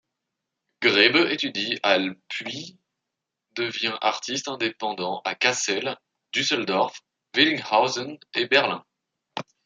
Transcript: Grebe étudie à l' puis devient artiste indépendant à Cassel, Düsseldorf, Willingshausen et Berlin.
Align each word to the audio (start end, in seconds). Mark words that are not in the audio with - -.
Grebe 0.81 1.29
étudie 1.29 1.77
à 1.83 1.99
l' 1.99 2.15
puis 2.27 2.79
devient 3.53 3.95
artiste 4.01 4.47
indépendant 4.47 5.21
à 5.25 5.35
Cassel, 5.35 5.95
Düsseldorf, 6.33 7.03
Willingshausen 7.35 8.17
et 8.33 8.47
Berlin. 8.47 8.83